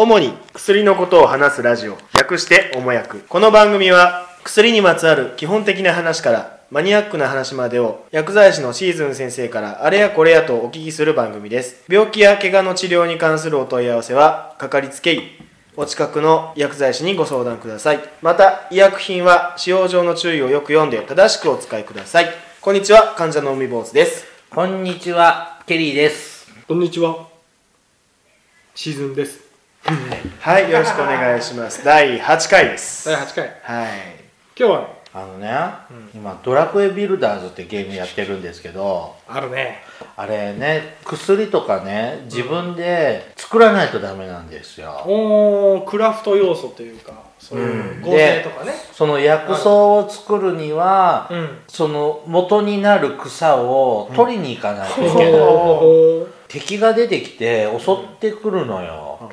[0.00, 15.22] 主に薬のことを話すラジオ略しておもやくこの番組は薬にまつわる基本的な話からマニアックな話までを薬剤師のシーズン先生からあれやこれやとお聞きする番組です病気や怪我の治療に関するお問い合わせはかかりつけ医
[15.76, 22.28] お近くの薬剤師にご相談くださいまた医薬品は使用上の注意をよく読んで正しくお使いください
[22.60, 26.48] こんにちは患者の海坊主ですこんにちは、ケリーです。
[26.66, 27.28] こんにちは。
[28.74, 29.47] シーズンです。
[30.40, 33.44] はいよろしくお願いします第8回です第8回。
[33.62, 33.88] はい
[34.54, 34.80] 今日は？
[34.80, 35.50] ね、あのね、
[36.14, 39.78] 今、ドラクエビルダーズってゲームやってるんですけど、あるね。
[40.14, 44.90] あれね、薬とかね、自分で作らないとダメなんですよ。
[45.06, 48.72] おー、クラフト要素というか、そういう合成とかね。
[48.92, 51.58] その薬草を作るには、うん。
[51.66, 55.32] その元になる草を取りに行かないといけない。
[56.48, 59.18] 敵が出てきて襲ってくるのよ。
[59.20, 59.28] うん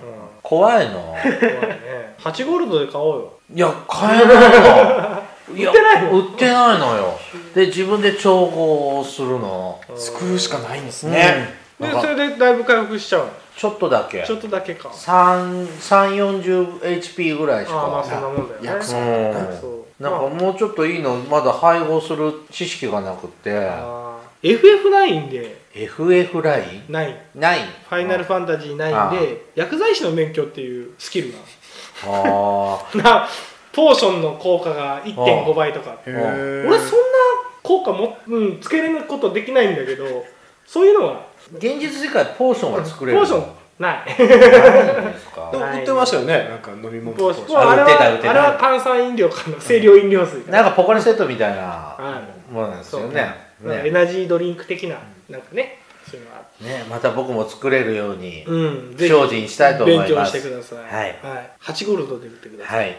[0.46, 1.02] 怖いの。
[1.02, 2.16] 怖いね。
[2.20, 3.34] 8ゴールドで買おうよ。
[3.52, 5.24] いや、買えないの。
[5.50, 7.20] 売ってない売ってないのよ。
[7.56, 9.80] で、自分で調合をするの。
[9.96, 13.30] 作るしかないんですねね、で、それでだいぶ回復しちゃうの？
[13.58, 14.90] ちょっとだけちょっとだけか。
[14.90, 18.68] 3 3 40 HP ぐらいしああ、まあかそんなもんだよね。
[18.68, 19.34] 薬草うん。
[20.00, 26.92] なんかまもうちょっといいのまだ配合する知識がなくてああー FF9 で、FF ライン？9。
[27.36, 27.60] ない。
[27.90, 31.40] ファイナルファンタジー9で、薬剤師の免許っていうスキルが。
[32.08, 33.28] あ な
[33.74, 35.98] ポーションの効果が1.5倍とか。
[36.06, 36.78] 俺そんな
[37.62, 40.26] 効果も、うん、つけれることできないんだけど
[40.66, 41.22] そういうのは。
[41.54, 43.46] ー現実世界ポーションは作れるポーション
[43.78, 44.18] ない。
[44.18, 44.24] で
[45.58, 46.48] も売ってましたよね。
[46.50, 47.62] なんか飲み物ポーシポーション。
[47.62, 48.28] ョンあれ売ってた売ってた。
[48.30, 49.58] はあれは炭酸飲料かな。
[49.58, 50.62] 清涼飲料水かな。
[50.62, 53.36] んかポカリセットみたいなはものなんですよね。
[53.66, 53.92] いエね。
[53.92, 54.96] ナジードリンク的な
[55.30, 60.14] なんかねそういうのがあるねまた僕も作れるようにうん精進したいと思います。
[60.14, 60.80] 勉強してください。
[60.86, 61.20] はい。
[61.62, 62.98] 8ゴールドで売ってください、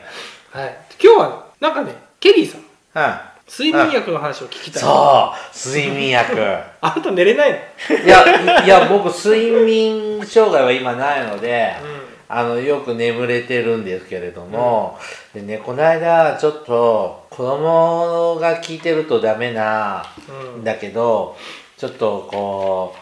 [0.50, 0.64] はい。
[0.64, 2.62] はい、今日はなんかねケリーさん
[2.94, 4.82] は睡眠薬の話を聞きいたい。
[4.82, 6.34] そう睡眠薬。
[6.80, 7.56] あなた寝れないの？
[8.04, 14.98] いや、いや、僕、睡眠障害は今ないので、うあの、よく眠れてるんですけれども、
[15.32, 21.36] でね、この間、ちょっと、子供が聞いてるとダメな、うんんだけど、
[21.76, 22.94] ちょっと、こ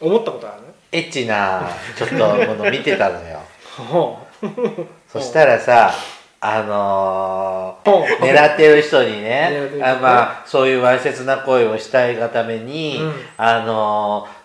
[0.00, 0.62] う、思ったことある？
[0.92, 3.40] エッチな、ちょっと、もの見てたのよ。
[3.76, 4.18] ほ
[5.06, 5.92] そしたらさ、
[6.40, 13.12] あのー狙ってる人に狙ねあまあそういうわいせつな行為をしたいがために、うん。
[13.36, 14.38] あのー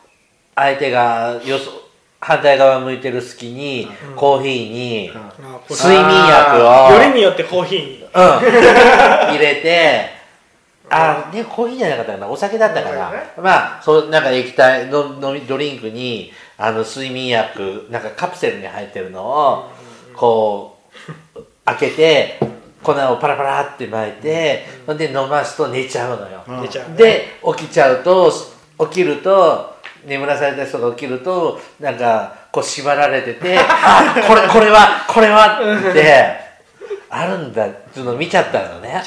[0.56, 1.72] 相手がよそ
[2.20, 4.16] 反対側向いてる隙に、うん。
[4.16, 5.22] コーヒーに、うん。
[5.70, 8.04] 睡眠薬をよりによってコーヒーに。
[8.04, 10.13] うん、入れて
[10.90, 12.28] あねコーヒーじゃなかったかな。
[12.28, 13.34] お酒だったかな、そうだよね。
[13.38, 19.72] まあそうなんか液体の飲みドリンクにあの睡眠薬なんかカプセルに入ってるのを、
[20.16, 20.78] こ
[21.36, 22.40] う開けて
[22.84, 26.62] 粉をパラパラって巻いて、ほんで飲ますと寝ちゃうのよ、うん。
[26.62, 26.96] 寝ちゃうね。
[26.98, 28.32] で起きちゃうと
[28.80, 29.74] 起きると
[30.06, 35.60] 眠らされた人が起きるとなんかこう縛られてて あこれこれはこれは
[35.92, 36.40] って
[37.10, 39.02] あるんだっていうのを見ちゃったのね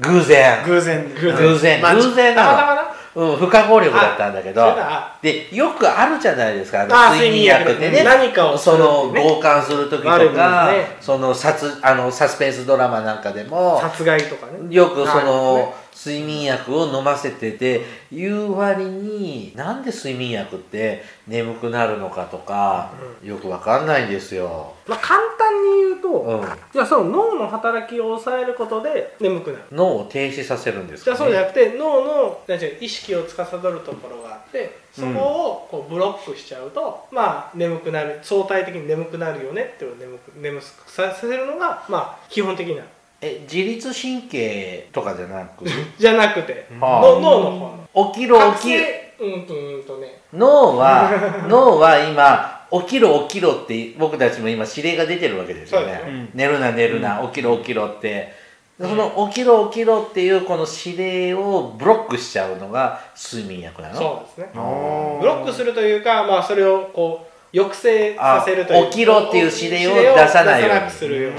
[0.00, 0.64] 偶然。
[0.64, 1.04] 偶然。
[1.14, 1.36] 偶然。
[1.36, 1.82] 偶然。
[1.82, 4.72] まあ偶然なたまうん、不可抗力だったんだけど。
[5.20, 8.04] でよくあるじゃないですかあのあ睡眠薬ってね。
[8.04, 14.72] 何かをすその強姦する時とあるんか、その殺あのサスペンスドラマなんかでも殺害とかね。
[14.72, 15.24] よくそはい。
[15.24, 22.90] の、ね睡眠薬を飲ませてて言う割になんで睡眠薬って眠くなるのかとか、
[23.22, 24.72] よくわかんないんですよ。
[24.86, 26.46] まあ簡単に言うと、うん、い
[26.78, 29.64] やその脳の働きを抑えることで眠くなる。
[29.72, 32.40] 脳を停止させるんですじゃか、ね、あそうじゃなくて脳の
[32.80, 42.82] 意識を司るところがあってそこをこうブロックしちゃうと、まあ眠くなる相対的に眠くなるよねっていう眠く眠くさせるのがまあ基本的な
[43.22, 45.64] え自律神経とかじゃなく？
[45.98, 47.00] じゃなくて、はあ。
[47.02, 48.78] の脳の方の起きろ覚起き。
[48.78, 50.20] 醒うんとうんとね。
[50.32, 51.10] 脳は
[51.48, 55.86] 脳は今起きろ起きろって僕たちも今指令が出てるわけですよね。
[55.86, 56.28] そうですね。
[56.34, 58.32] 寝るな寝るな、起きろ起きろって。
[58.80, 63.94] その起きろ起きろっていうこの指令をブロックしちゃうのが睡眠薬なの？
[63.94, 64.50] そうですね。
[64.54, 70.74] ブロックするというかまあそれをこう抑制させるというあ起きろっていう指令を出さないように。
[70.76, 71.38] 出さなくするように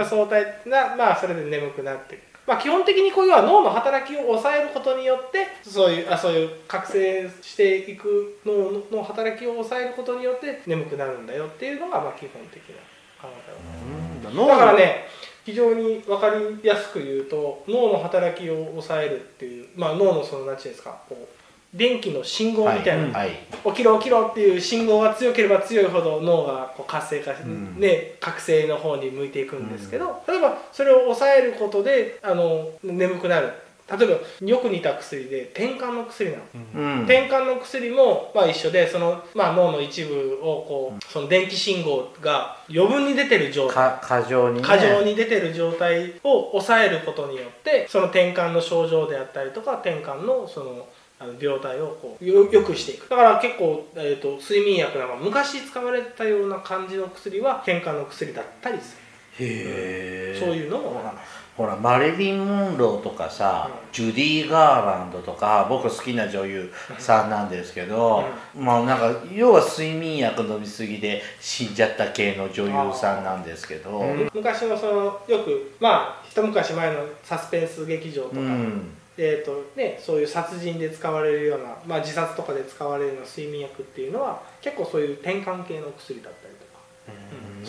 [0.00, 12.76] だから相対なまあそれで眠くなってるまあ基本的にこういうのは脳の働きを抑えることによってそういうあそういう覚醒していく脳の働きを抑えることによって眠くなるんだよっていうのがまあ基本的な
[13.20, 14.34] 考え方。
[14.34, 15.04] 脳だからね
[15.44, 21.39] 非常に分かりやすく言うと脳の働きを抑えるっていう、まあ、脳のその何て言うんですかこう
[21.72, 23.30] 電気の信号みたいな、はい、
[23.64, 27.78] 起きろ起きろっていう信号が強ければ強いほど脳がこう活性化して、うん。
[27.78, 33.52] ね、覚醒の方に向いていくんですけど、例えばそれを抑えることであの眠くなる。
[33.90, 34.08] 例え
[34.40, 36.42] ばよく似た薬で転換の薬なの、
[36.76, 36.98] うん。
[37.02, 44.62] 転換の薬もまあ一緒でその、まあ、脳の一部をこうその電気信号が余分に出てる状態か過剰にね。
[44.62, 50.86] 過剰に出てる状態を抑えることによってその転換の症状であったりとか転換のその
[51.22, 53.06] あの病態をこうよよくしていく。
[53.10, 58.96] だから結構、えー、と睡眠薬なんか昔使われたような感じの薬は転換の薬だったりす
[59.38, 60.32] へえ。
[60.32, 61.12] るそういうのも。
[61.56, 68.24] ほらマリリン・モンローとかさ、ジュディ・ガーランドとか僕好きな女優さんなんですけど、
[68.56, 74.30] まあなんか要は睡眠薬飲みすぎで死んじゃった系の女優さんなんですけど、うん。
[74.32, 86.80] 昔のそのよくまあ一昔前のサスペンス劇場とか、うんえーとね、そういう殺人で使われるような、まあ、自殺とかで使われるような睡眠薬っていうのは結構そういう転換系の薬だったりとか、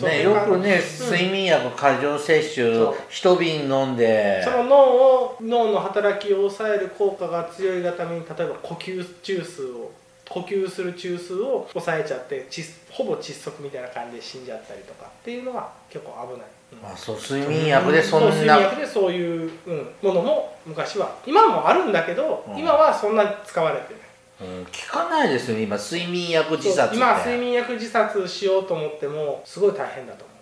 [0.00, 0.08] ん。
[0.08, 1.10] ね、よくね、うん。
[1.10, 4.42] 睡眠薬過剰摂取一瓶飲んで。
[4.42, 9.92] その脳を脳の働きを抑える効果が強いがために例えば呼吸中数を
[10.30, 22.58] 呼吸する中数を抑えちゃって窒ほぼ窒息みたいな感じで死んじゃったりとかっていうのが結構危ない、うんあそう睡眠薬でそそうん睡な眠薬でそういう、うん、ものも昔は今もあるんだけど、うん。
[22.58, 24.02] 今はそんなに使われてない。
[24.40, 30.36] うん聞かないですよね今睡眠薬自殺今睡眠薬自殺しようと思ってもすごい大変だと思う。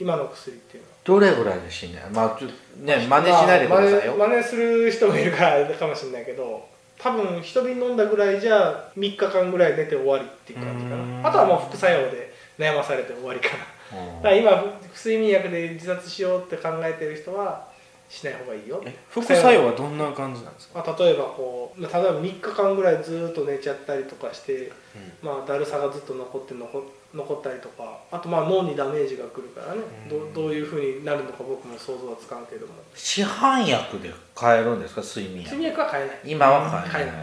[0.00, 0.94] 今の薬っていうのは。
[1.04, 2.00] どれぐらいで死んだ？
[2.02, 2.48] のまあちょ
[2.84, 6.68] ね真似しないでくださいよ、まあ真似する人もいるからあれかもしれないけど
[6.98, 11.22] 多分一瓶飲んだぐらいじゃ3日間ぐらい寝て終わりっていう感じかうん。
[11.22, 13.54] なあとはもう副作用で悩まされて終わりかな。
[13.54, 14.64] うんだから今
[14.94, 17.66] 睡眠薬で自殺しようって考えてる人は
[18.08, 18.82] しない方がいいよ。
[18.86, 20.82] え副作用はどんな感じなんですか？
[20.86, 24.72] まあ、例えばこうまあ例えば3日間ぐらいずーっと寝ちゃったりとかして、
[25.22, 26.82] まあ、だるさがずっと残って残
[27.14, 29.80] 残ったりとかあとまあ脳にダメージがくるからね、
[30.10, 30.32] うん。
[30.34, 32.72] どどういうふうになるのか僕も想像はつかんけども。
[32.94, 35.02] 市販薬で買えるんですか？
[35.02, 36.18] 睡眠睡薬眠薬は買えない。
[36.24, 37.14] 今は買えない、買えない。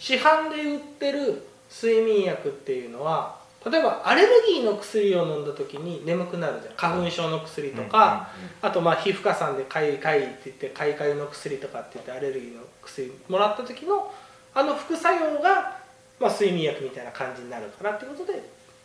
[0.00, 6.74] 市販で売ってる睡眠薬っていうのは例えばアレルギーの薬を飲んだ時に眠くなるじゃん。
[6.76, 8.28] 花粉症の薬とか、
[8.62, 14.12] あとまあ皮膚科さんでかゆいかゆいって言ってかゆかゆの薬とかって言ってアレルギーの薬もらった時の
[14.54, 15.76] あの副作用が、
[16.20, 18.42] まあ、睡眠薬みたいな感じになるからってことで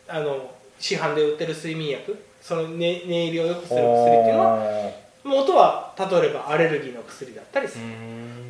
[0.08, 7.84] あの市販で売ってる睡眠薬その寝寝入りを良くする薬っていうのは元は例えばアレルギーの薬だったりする、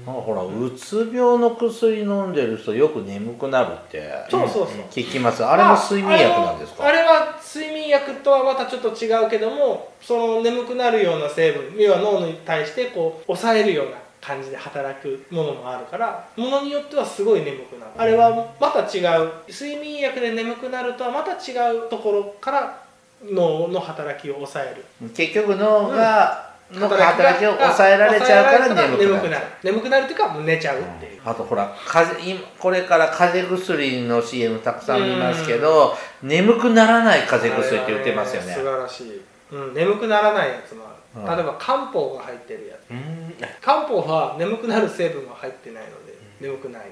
[0.07, 5.45] あほらうつ病の薬飲んでる人よく眠くなるってそうそうそう、聞きます。
[5.45, 17.93] あれも睡眠薬なんですか、まああれはあれは睡眠薬とはまたちょっと違うけどもその眠くなるような成分要は脳に対してこう抑えるような感じで働くものもあるからものによってはすごい眠くなる。
[17.97, 19.31] あれはまた違う。
[19.49, 22.85] 睡眠薬で眠くなるとはまた違うところから
[23.23, 25.11] 脳の働きを抑える。
[25.15, 29.47] 結局脳が、の働きを抑えられちゃうから眠くなる眠くなる。
[29.63, 38.53] 眠くなるっていうかもう寝ちゃうっていう、あとほら風邪今これから風邪薬の CM たくさん見ますけど眠くならない風邪薬って言ってますよね。
[38.53, 39.23] 素晴らしい、
[39.53, 41.37] うん、眠くならないやつもある、うん。
[41.37, 42.91] 例えば漢方が入ってるやつ。
[42.91, 43.35] うん。
[43.61, 46.83] 漢方は眠くなる成分が入ってないので眠くない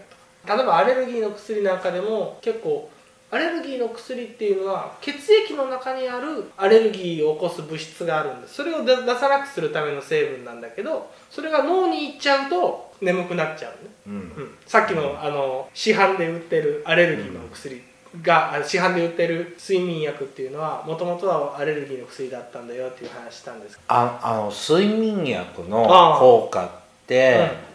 [0.47, 0.55] と。
[0.55, 2.91] 例えばアレルギーの薬なんかでも結構
[3.33, 8.57] アレルギーの薬っていうのは血液の中にあるアレルギーを起こす物質があるんです。
[8.57, 14.13] それを出出さなくするための成分なんだけどそれが脳に行っちゃうと眠くなっちゃうね、うん。
[14.15, 17.83] うん、さっきのあの市販で売ってるアレルギーの薬
[18.21, 23.81] が、あ市販で売ってる睡眠薬っていうのはもともとはアレルギーの薬だったんだよっていう話したんです。
[23.89, 25.87] ああの睡眠薬の
[26.19, 26.71] 効果っ
[27.07, 27.72] て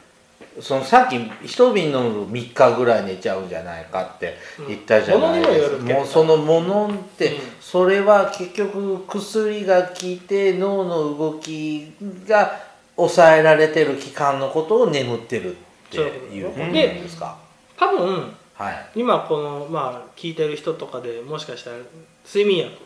[0.61, 4.37] そのさっき一瓶飲むと3日ぐらい寝ちゃうんじゃないかって
[4.67, 7.41] 言ったじゃないですか、よるけどもうそのものって、うん。
[7.61, 11.93] それは結局薬が効いて脳の動き
[12.27, 12.59] が
[12.95, 15.55] 抑えられてる期間のことを眠ってるっ
[15.91, 17.37] ていうことなんですか、
[17.77, 21.77] 多分はい、今このまあ聞いてる人とかでもしかしたら
[22.25, 22.77] 睡眠薬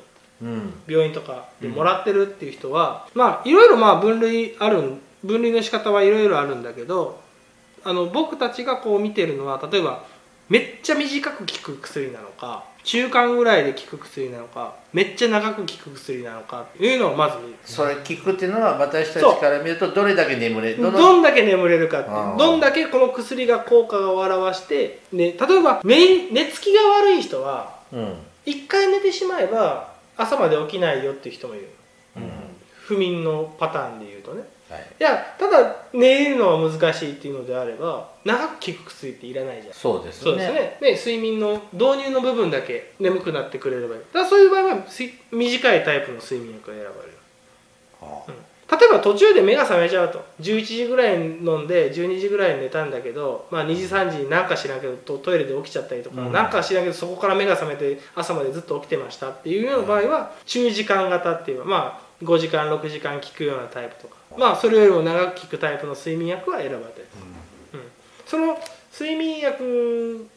[0.41, 0.73] うん。
[0.87, 7.21] 病院とかでもらってるっていう人は、まあいろいろまあ分類あるん分類の仕方はいろいろあるんだけど
[7.83, 10.05] あの僕たちがこう見てるのは例えば
[10.49, 17.55] めっちゃ短く効く薬なのか中間ぐらいで効く薬なのかめっちゃ長く効く薬なのかっていうのをまず見る。
[17.63, 28.15] それ聞くっていうのは私たちから見るとどれだけ眠れどのんだけ眠れるかってどんだけこの薬が効果を表して、ね、例えば寝寝つきが悪い人はうん。
[28.45, 31.69] 一回寝てしまえば朝まで起きないよっていう人もいる。
[32.17, 32.23] うん。
[32.81, 34.39] 不眠のパターンで言うとね。
[34.41, 34.45] は
[34.77, 34.85] い。
[34.99, 39.73] いやただ寝るのは難しいっていうのであれば長く効く薬っていらないじゃん。
[39.73, 40.23] そうですね。
[40.23, 40.77] そうですね。
[40.81, 44.01] ね睡眠の導入の部分だけ眠くなってくれればいい。
[44.01, 44.85] だからそういう場合は
[45.31, 47.17] 短いタイプの睡眠薬が選ばれる。
[48.01, 50.23] は例えば途中で目が覚めちゃうと。
[50.39, 56.31] 11時ぐらいに飲んで12時ぐらいに寝たんだけど、まあ、2時3時に何か知らんけどトトイレで起きちゃったりとか、うん。
[56.31, 64.15] なんか知らんけどそこから目が覚めて朝までずっと起きてましたっていうような場合は中時間型っていうまあ5時間6時間効くようなタイプとか。
[64.37, 67.07] まあそれよりも長く効くタイプの睡眠薬は選ばれてる、
[67.73, 67.81] うん。
[68.25, 68.57] その
[68.93, 70.29] 睡眠薬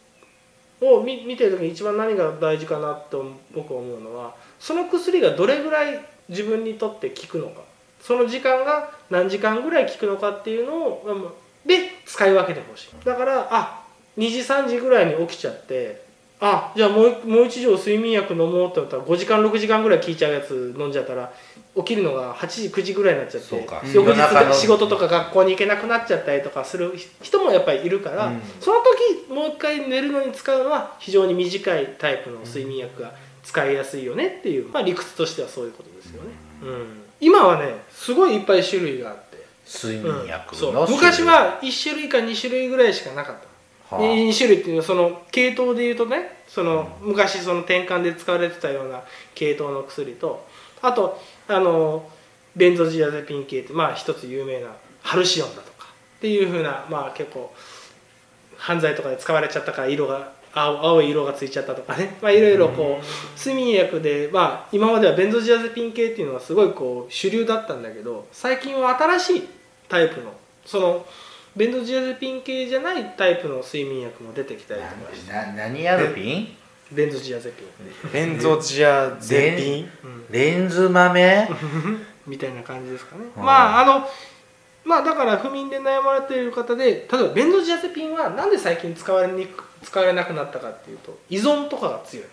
[0.81, 3.25] を見見てる時に一番何が大事かなと
[3.55, 7.63] 僕は思うのはその薬がどれぐらい自分にとって効くのか。
[8.01, 11.33] その時間が何時間ぐらい効くのかっていうのをまあ
[11.67, 13.05] で使い分けてほしい。
[13.05, 13.85] だからあ
[14.19, 16.04] 2時3時ぐらいに起きちゃって
[16.41, 21.33] あじゃあもうもう一錠睡眠薬飲もうと思ったら5時間6時間ぐらい効いちゃうやつ飲んじゃったら
[21.77, 23.55] 起きるのが8時9時ぐらいになっちゃって
[23.93, 28.41] 翌日仕事とか学校に行けなくなっちゃったりとかする人もやっぱりいるから、うん。
[28.61, 33.13] その時もう一回寝るのに使うのは非常に短いタイプの睡眠薬が
[33.43, 36.31] 使いやすいよねっていう、まあ、理屈としてはそういうことですよね、
[36.63, 40.97] うん、今はねすごいいっぱい種類があって、睡眠薬の種類。
[40.97, 43.41] 昔は1種類か2種類ぐらいしかなかった。
[43.41, 43.54] はあ
[43.91, 49.03] 2種類っていうのはその系統でいうとねその昔その転換で使われてたような
[49.35, 50.47] 系統の薬と
[50.83, 52.09] あとあの
[52.57, 54.69] ベンゾジアゼピン系ってまあ一つ有名な
[55.03, 55.89] ハルシオンだとか
[56.19, 57.53] っていうふうなまあ結構
[58.57, 62.17] 犯罪とかで使われちゃったから色が青青い色がついちゃったとかね。
[62.23, 69.49] まあいろいろこう睡眠薬でまあ今まではベンゾジアゼピン系っていうのはすごいこう主流だったんだけど最近は新しい
[69.89, 70.33] タイプの
[70.65, 71.07] その
[71.57, 75.33] ベンゾジアゼピン系じゃないタイプの睡眠薬も出てきたりとかして。
[75.33, 76.49] な何アルピン？
[76.93, 79.91] ベンゾジアゼピン、ベンゾジアゼピン。
[80.05, 80.27] うん。
[80.31, 81.49] レンズ豆？
[82.27, 83.43] みたいな感じですかね、うん。
[83.43, 84.09] まああの
[84.85, 92.27] まあだから不眠で悩まれている方で例えばベンゾジアゼピンはなんで最近使われにく使われなくなったかっていうと依存とかが強い。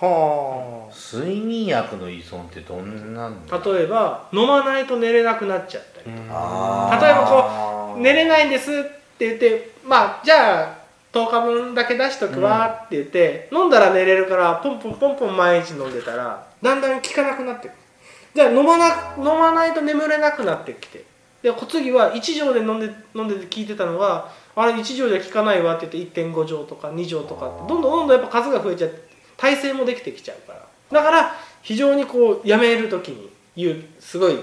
[0.00, 0.94] はあ。
[1.16, 3.58] 睡眠薬の依存ってどんなんだ？
[3.64, 7.04] 例えば飲まないと寝れなくなっちゃったりあー。
[7.04, 8.74] 例えばこ寝れないんですっ
[9.18, 10.78] て言ってまあじゃあ
[11.12, 17.76] 10日分だけ出しとくわって言って、飲んだら寝れるからポンポンポンポン毎日飲んでたらだんだん効かなくなってくる。
[18.34, 21.04] じゃあ飲まな飲まないと眠れなくなってきて。
[21.44, 30.66] で次は1錠で飲んで飲んでて聞いてたのがあれ1錠じゃ効かないわって言って1.5錠とか2錠とかってどんどんどんどんやっぱ数が増えちゃって耐性もできてきちゃうから。
[30.90, 34.38] だから非常にこうやめる時に勇すごい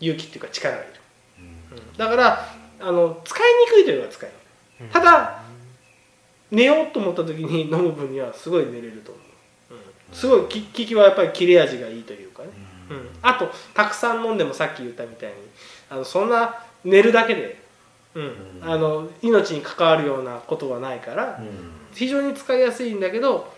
[0.00, 0.92] 勇気っていうか力がいる、
[1.40, 1.96] うん。
[1.98, 4.30] だからあの使いにくいといえば使い
[4.80, 5.42] にくいただ
[6.50, 9.20] 寝ようと思った時に飲む分にはすごい寝れると思
[9.70, 12.48] う、うん、すごいき効きはやっぱり切れ味がいいというかね、
[12.90, 15.34] うん、あとたくさん飲んでもさっき言ったみたいに
[15.90, 16.54] あのそんな
[16.84, 17.60] 寝るだけで、
[18.14, 18.32] うん。
[18.62, 21.48] あの命に関わるようなことはないからうん。
[21.94, 23.52] 非常に使いやすいんだけど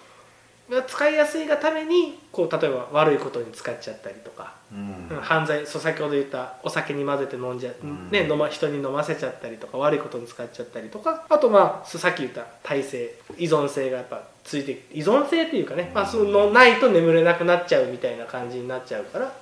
[0.87, 5.09] 使いやすいがためにこう例えば悪いことに使っちゃったりとか、うん。
[5.11, 8.11] うん犯罪そう先ほど言ったお酒に混ぜて飲んじゃ、ん。
[8.11, 19.33] ね、飲ま人に飲ませちゃったりとか悪いことに使っちゃったりとかあとまあさっき言った耐性依存性がやっぱついて依存性っていうかね、まあ、そのないと眠れなくなっちゃうみたいな感じになっちゃうから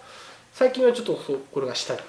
[0.52, 2.00] 最近はちょっとそうこれが下に、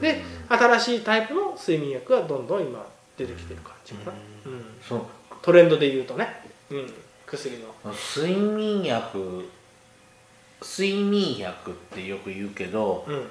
[0.00, 4.16] で新しいタイプの睡眠薬がどんどん今出てきてる感じかな、
[4.46, 4.64] うん。
[4.88, 5.02] そう。
[5.42, 6.28] トレンドで言うとね、
[6.70, 6.94] うん、
[7.30, 7.92] 薬の。
[7.92, 9.48] 睡眠薬
[10.60, 13.30] 睡眠薬ってよく言うけどうん。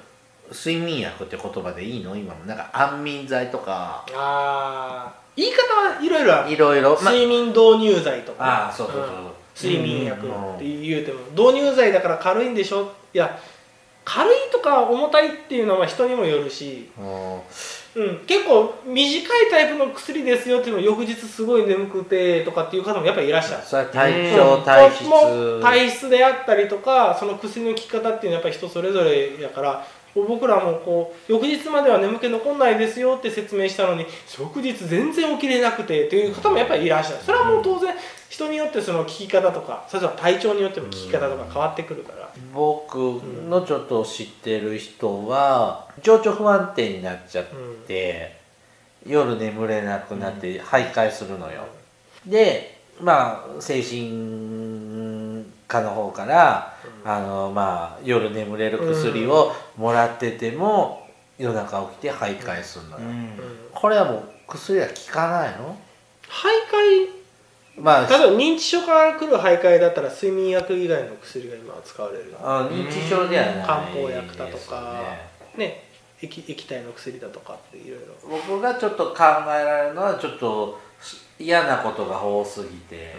[0.50, 2.16] 睡眠薬って言葉でいいの？
[2.16, 2.44] 今も。
[2.46, 4.06] なんか安眠剤とか。
[4.14, 5.40] あー。
[5.40, 6.52] 言い方はいろいろある。
[6.52, 6.98] いろいろ。
[7.02, 8.68] ま睡眠導入剤とか。
[8.68, 9.06] あーそうそうそう
[9.60, 10.54] 睡眠薬うん。
[10.54, 13.38] って言うても導入剤だから軽いんでしょいや
[14.04, 17.40] 軽いとか重たいっていうのは人にもよるし、うん
[17.98, 23.64] うん、結構短いタイプの薬ですよっていうのを翌日すごい眠くてとかっていう方もやっぱりいらっしゃる。
[23.64, 25.04] それは体調体質。
[25.04, 29.84] もう体質であったりとかその薬の効き方っていうのはやっぱり人それぞれやから
[30.14, 34.06] 僕らもこう翌日までは眠気残んないですよって説明したのに
[34.38, 37.18] 翌日全然起きれなくてっていう方もやっぱりいらっしゃる。
[37.24, 37.94] それはもう当然
[38.28, 42.28] 人によってその効き方とかそれとは体調によっても効き方とか変わってくるから。
[42.54, 42.96] 僕
[43.48, 47.46] のちょっと知ってる人は情緒不安定になっちゃっ
[47.86, 48.38] て、
[49.04, 51.62] 夜眠れなくなって徘徊するのよ、
[52.26, 56.76] でまあ精神科の方から、
[57.10, 63.30] あのまあ、夜眠れる薬をもらってても、夜中起きて徘徊するのよ、うん。
[63.72, 65.74] これはもう薬は効かないの？
[66.28, 72.34] 徘まあ徊例えば認知症から来る徘徊だったら睡眠薬以外の薬が今は使われる。
[72.42, 75.02] あ認知症ではない漢方薬だとか
[75.56, 75.84] ね
[76.20, 78.38] 液液体の薬だとかっていろいろ。
[78.46, 79.14] 僕がちょっと考
[79.46, 80.78] えられるのはちょっと
[81.38, 83.14] 嫌なことが多すぎて、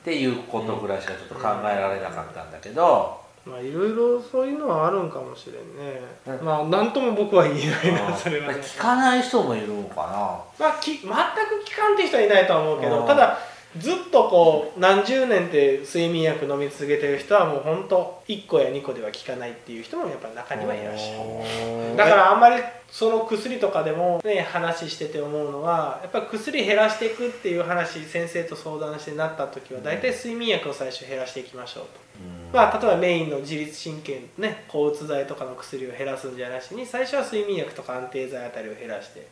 [0.00, 6.00] っていうことぐらいしかちょっと考えられなかったんだけど、まあいろいろそういうのはあるんかもしれんね、
[6.42, 8.54] まあ何とも僕は言えないなそれはね。
[8.60, 12.92] 聞かない人もいるのかまあき全く聞かんって人はいないとは思うけうん。
[12.92, 13.38] どただ
[13.78, 21.96] ずっとこう何十年って睡眠薬飲み続けてる人はもう本当1個や2個では効かないっていう人もやっぱり中にはいらっしゃる。
[21.96, 22.60] だからあんまり
[22.90, 32.58] その薬とかでもね話してて思うのはやっぱり薬減らしていくっていう話先生と相談してなった時は大体睡眠薬を最初減らしていきましょうと。
[32.58, 39.28] な、まあ、例えばメインの自律神経ね抗うつ剤とかの薬を減らすんじゃなしに最初は睡眠薬とか安定剤あたりを減らして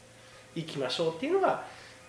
[0.54, 1.64] いきましょうっていうのが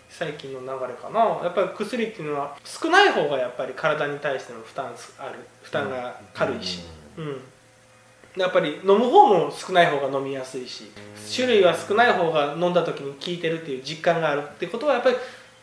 [0.09, 1.19] 最近の流れかな。
[1.43, 4.87] やっぱり薬っていうのは少ない方がやっぱり体に対しての負担
[5.19, 6.81] ある負担が軽いし、
[7.17, 7.41] うん。
[8.35, 10.91] やっぱり飲む方も少ない方が飲みやすいし
[11.35, 15.15] 種類は少ない方が飲んだ時に効いてるっていう実感があるってことはやっぱり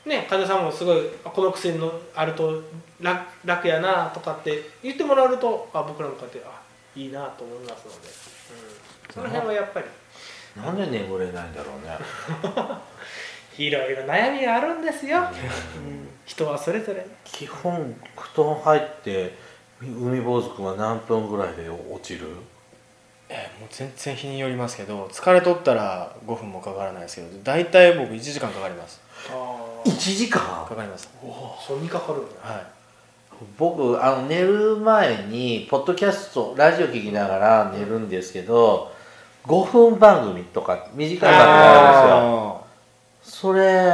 [0.05, 2.63] ね患者さんもすごいあこの薬のあると
[3.01, 6.61] 楽楽やなとかって言ってもらえるとあ僕らもこうやってあ
[6.97, 8.09] いいなと思いますので、
[9.09, 9.87] うん、その辺はやっぱり。
[10.57, 11.99] なんで眠れないんだろうね
[13.59, 17.07] いろいろ悩みがあるんですよ、うん、人はそれぞれ。
[17.25, 19.35] 基本布団入って
[19.81, 22.27] 海坊主くんは何分ぐらいで落ちる？
[23.29, 29.01] えーもう全然日によりますけど疲れとったら5分もかからないですけど大体僕1時間かかります。
[29.31, 30.41] あ1時間？
[30.41, 31.09] かかります。
[31.67, 32.77] そんにかかるんだは
[33.59, 38.91] 僕あの寝る前にポッドキャストラジオ聞きながら寝るんですけど
[39.45, 42.46] 5分番組とか短い番組あるんですよ
[43.27, 43.93] それ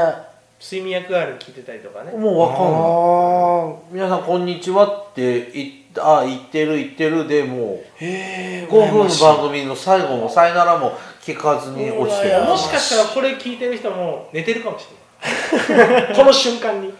[0.61, 2.12] 睡眠薬代わりに聞いてたりとかね。
[2.12, 4.07] もう分かんない。
[4.07, 12.45] 皆さんこんにちはって言っあ言ってる言ってるでもうへえ5分の番組の最後もさよならも聞かずに落ちてる。
[12.45, 14.87] もしかしたらこれ聞いてる人も寝てるかもし
[15.69, 16.12] れない。
[16.15, 16.93] この瞬間に。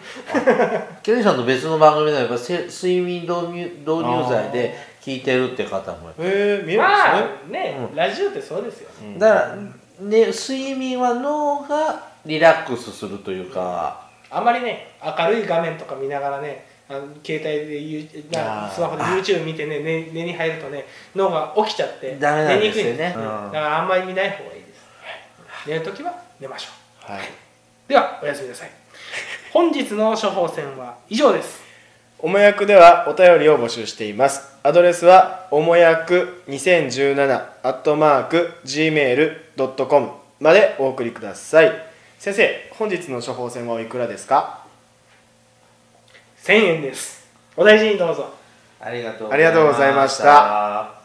[1.03, 7.95] ケリーさんと別の番組ではやっぱせ睡眠導入導入剤で聞いてるって方もへえ見えるんですね、まあね、うん。
[7.95, 9.55] ラジオってそうですよ、うんだから、
[9.99, 14.01] ね、睡眠は脳がリラックスするというか。
[14.29, 22.91] あんまりね明るい画面とか見ながらねあの携帯でユーなスマホで YouTube 見てね寝寝に入るとね脳が起きちゃってダメなんですよね。
[22.91, 23.23] 寝にくいんです、うん。
[23.23, 26.69] だからあんまり見ない方がいいです、寝るときは寝ましょ
[27.11, 27.23] はい、う
[27.87, 28.71] ではおやすみなさい。
[29.51, 31.61] 本日の処方箋は以上です。
[32.17, 34.53] おもやくではお便りを募集しています。
[34.63, 40.09] アドレスはおもやく2017アットマーク gmail.com
[40.39, 41.92] までお送りください
[42.23, 44.63] 先生本日の処方箋はおいくらですか
[46.41, 47.27] ？1000円です。
[47.57, 48.33] お大事にどうぞ。
[48.79, 51.02] ありがとうありがとうございました